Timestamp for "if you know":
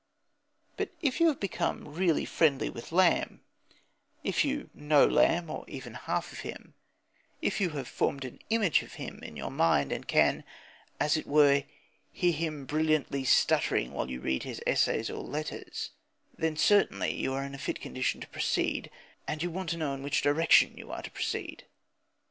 4.23-5.05